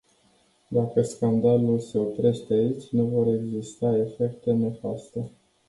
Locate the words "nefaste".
4.51-5.31